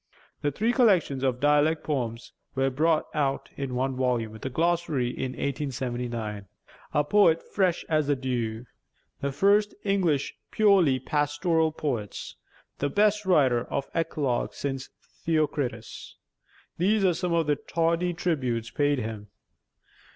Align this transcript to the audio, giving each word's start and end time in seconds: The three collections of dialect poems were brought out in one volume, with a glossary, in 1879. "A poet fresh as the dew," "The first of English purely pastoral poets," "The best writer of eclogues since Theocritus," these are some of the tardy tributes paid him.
The 0.41 0.49
three 0.51 0.73
collections 0.73 1.21
of 1.21 1.39
dialect 1.39 1.83
poems 1.83 2.33
were 2.55 2.71
brought 2.71 3.05
out 3.13 3.49
in 3.55 3.75
one 3.75 3.95
volume, 3.95 4.31
with 4.31 4.43
a 4.43 4.49
glossary, 4.49 5.09
in 5.09 5.33
1879. 5.33 6.47
"A 6.91 7.03
poet 7.03 7.43
fresh 7.53 7.85
as 7.87 8.07
the 8.07 8.15
dew," 8.15 8.65
"The 9.21 9.31
first 9.31 9.73
of 9.73 9.79
English 9.83 10.33
purely 10.49 10.99
pastoral 10.99 11.71
poets," 11.71 12.35
"The 12.79 12.89
best 12.89 13.27
writer 13.27 13.63
of 13.65 13.85
eclogues 13.93 14.57
since 14.57 14.89
Theocritus," 15.23 16.15
these 16.79 17.05
are 17.05 17.13
some 17.13 17.33
of 17.33 17.45
the 17.45 17.55
tardy 17.55 18.11
tributes 18.11 18.71
paid 18.71 18.97
him. 18.97 19.27